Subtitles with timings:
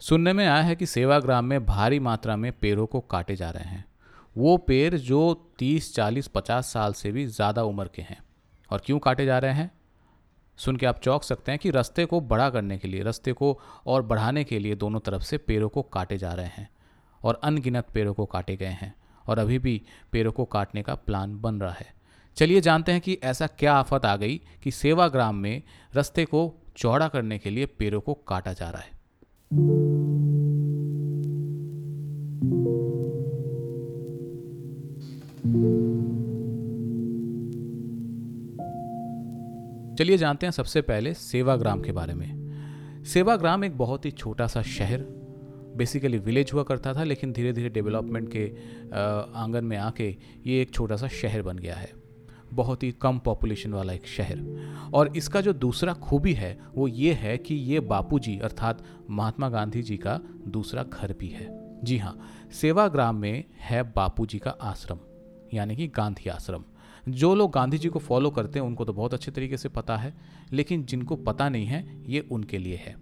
[0.00, 3.64] सुनने में आया है कि सेवाग्राम में भारी मात्रा में पेड़ों को काटे जा रहे
[3.64, 3.84] हैं।
[4.36, 8.18] वो पेड़ जो 30, 40, 50 साल से भी ज़्यादा उम्र के हैं।
[8.70, 9.70] और क्यों काटे जा रहे हैं?
[10.56, 13.60] सुन के आप चौंक सकते हैं कि रास्ते को बड़ा करने के लिए रास्ते को
[13.86, 16.68] और बढ़ाने के लिए दोनों तरफ़ से पेड़ों को काटे जा रहे हैं
[17.22, 18.94] और अनगिनत पेड़ों को काटे गए हैं
[19.26, 19.82] और अभी भी
[20.12, 21.94] पेड़ों को काटने का प्लान बन रहा है।
[22.36, 25.62] चलिए जानते हैं कि ऐसा क्या आफत आ गई कि सेवाग्राम में
[25.94, 28.99] रास्ते को चौड़ा करने के लिए पेड़ों को काटा जा रहा है।
[29.52, 29.66] चलिए
[40.16, 42.50] जानते हैं सबसे पहले सेवाग्राम के बारे में।
[43.04, 45.04] सेवाग्राम एक बहुत ही छोटा सा शहर
[45.76, 48.52] बेसिकली विलेज हुआ करता था, लेकिन धीरे धीरे डेवलपमेंट के
[49.34, 51.99] आँगन में आके ये एक छोटा सा शहर बन गया है।
[52.52, 54.40] बहुत ही कम पॉपुलेशन वाला एक शहर।
[54.94, 59.82] और इसका जो दूसरा खूबी है, वो ये है कि ये बापूजी, अर्थात महात्मा गांधी
[59.82, 61.48] जी का दूसरा घर भी है।
[61.84, 62.18] जी हाँ
[62.52, 64.98] सेवाग्राम में है बापूजी का आश्रम,
[65.54, 66.64] यानी कि गांधी आश्रम।
[67.08, 69.96] जो लोग गांधी जी को फॉलो करते हैं, उनको तो बहुत अच्छे तरीके से पता
[69.96, 70.14] है,
[70.52, 72.96] लेकिन जिनको पता नहीं है, ये उनके लिए है।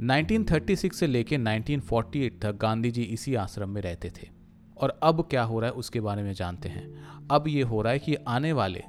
[0.00, 4.39] 1936 से लेकर 1948 तक गांधी जी इसी आश्रम में रहते थे।
[4.80, 7.92] और अब क्या हो रहा है उसके बारे में जानते हैं। अब ये हो रहा
[7.92, 8.84] है कि आने वाले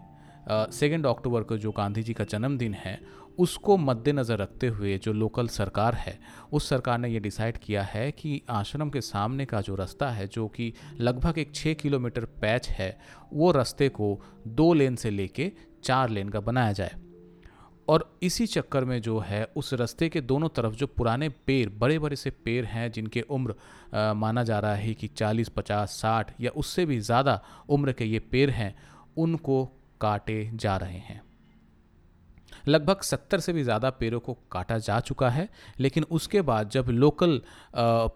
[0.50, 3.00] सेकेंड अक्टूबर को जो गांधी जी का जन्मदिन है,
[3.40, 6.18] उसको मद्देनज़र रखते हुए जो लोकल सरकार है,
[6.52, 10.28] उस सरकार ने ये डिसाइड किया है कि आश्रम के सामने का जो रास्ता है,
[10.28, 12.98] जो कि लगभग एक छः किलोमीटर पैच है,
[13.34, 15.52] वो रास्ते को दो लेन से लेके
[15.84, 16.96] चार लेन का बनाया जाए।
[17.92, 21.98] और इसी चक्कर में जो है उस रास्ते के दोनों तरफ़ जो पुराने पेड़ बड़े
[22.00, 23.56] बड़े से पेड़ हैं जिनके उम्र
[23.96, 28.06] आ, माना जा रहा है कि 40, 50, 60 या उससे भी ज़्यादा उम्र के
[28.06, 28.74] ये पेड़ हैं
[29.18, 29.66] उनको
[30.02, 31.22] काटे जा रहे हैं।
[32.68, 35.48] लगभग सत्तर से भी ज़्यादा पेड़ों को काटा जा चुका है
[35.80, 37.42] लेकिन उसके बाद जब लोकल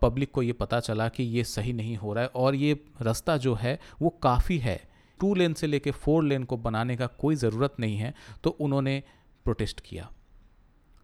[0.02, 3.38] पब्लिक को ये पता चला कि ये सही नहीं हो रहा है और ये रास्ता
[3.38, 4.80] जो है वो काफ़ी है।
[5.20, 8.14] टू लेन से लेके फोर लेन को बनाने का कोई ज़रूरत नहीं है
[8.44, 9.02] तो उन्होंने
[9.46, 10.12] प्रोटेस्ट किया।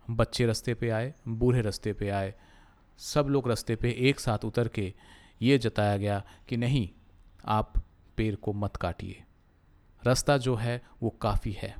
[0.10, 2.36] बच्चे रास्ते पे आए, बूढ़े रास्ते पे आए,
[2.98, 4.94] सब लोग रास्ते पे एक साथ उतर के
[5.42, 6.90] ये जताया गया कि नहीं,
[7.46, 7.74] आप
[8.18, 9.24] पेड़ को मत काटिए।
[10.04, 11.76] रास्ता जो है, वो काफ़ी है।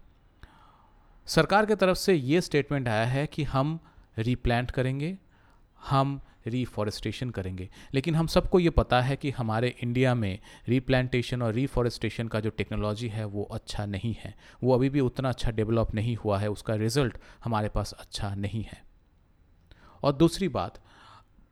[1.26, 3.80] सरकार के तरफ़ से ये स्टेटमेंट आया है कि हम
[4.18, 5.18] रीप्लांट करेंगे,
[5.90, 11.54] हम रीफॉरेस्टेशन करेंगे। लेकिन हम सबको ये पता है कि हमारे इंडिया में रीप्लांटेशन और
[11.54, 15.94] रीफॉरेस्टेशन का जो टेक्नोलॉजी है वो अच्छा नहीं है। वो अभी भी उतना अच्छा डेवलप
[15.96, 18.82] नहीं हुआ है उसका रिज़ल्ट हमारे पास अच्छा नहीं है।
[20.04, 20.80] और दूसरी बात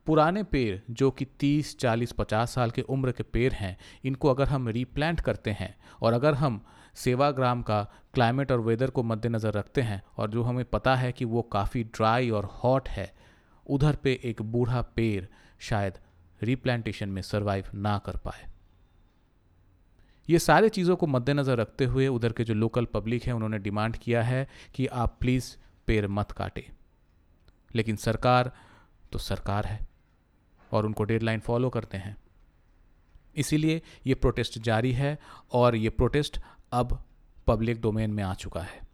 [0.06, 4.48] पुराने पेड़ जो कि 30, 40, 50 साल के उम्र के पेड़ हैं इनको अगर
[4.48, 6.60] हम रीप्लांट करते हैं और अगर हम
[6.94, 7.82] सेवाग्राम का
[8.14, 11.82] क्लाइमेट और वेदर को मद्देनज़र रखते हैं और जो हमें पता है कि वो काफ़ी
[11.84, 13.12] ड्राई और हॉट है
[13.70, 15.24] उधर पे एक बूढ़ा पेड़
[15.60, 15.98] शायद
[16.42, 18.48] रिप्लांटेशन में सरवाइव ना कर पाए।
[20.28, 23.96] ये सारे चीज़ों को मद्देनज़र रखते हुए उधर के जो लोकल पब्लिक है, उन्होंने डिमांड
[23.96, 26.66] किया है कि आप प्लीज़ पेड़ मत काटे।
[27.74, 28.52] लेकिन सरकार
[29.12, 29.80] तो सरकार है
[30.72, 32.16] और उनको डेडलाइन फॉलो करते हैं।
[33.36, 35.18] इसीलिए ये प्रोटेस्ट जारी है
[35.52, 36.40] और ये प्रोटेस्ट
[36.72, 37.02] अब
[37.46, 38.89] पब्लिक डोमेन में आ चुका है।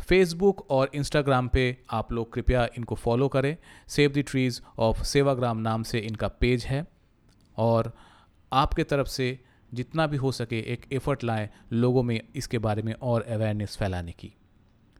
[0.00, 3.56] फेसबुक और इंस्टाग्राम पे आप लोग कृपया इनको फॉलो करें।
[3.88, 6.84] Save the trees of Sevagram नाम से इनका पेज है।
[7.56, 7.92] और
[8.52, 9.38] आपके तरफ़ से
[9.72, 14.12] जितना भी हो सके एक एफर्ट लाएँ लोगों में इसके बारे में और अवेयरनेस फैलाने
[14.12, 14.32] की।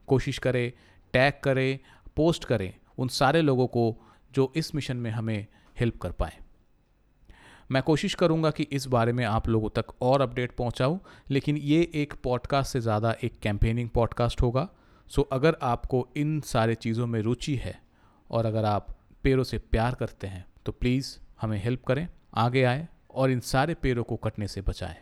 [0.08, 0.72] कोशिश करें
[1.12, 1.78] टैग करें
[2.16, 3.96] पोस्ट करें उन सारे लोगों को
[4.32, 5.46] जो इस मिशन में हमें
[5.80, 6.38] हेल्प कर पाएँ।
[7.70, 10.98] मैं कोशिश करूँगा कि इस बारे में आप लोगों तक और अपडेट पहुंचाऊं,
[11.30, 14.68] लेकिन ये एक पॉडकास्ट से ज़्यादा एक कैंपेनिंग पॉडकास्ट होगा।
[15.10, 17.74] सो अगर आपको इन सारे चीज़ों में रुचि है
[18.30, 22.88] और अगर आप पेड़ों से प्यार करते हैं तो प्लीज़ हमें हेल्प करें, आगे आए
[23.10, 24.96] और इन सारे पेड़ों को कटने से बचाएँ।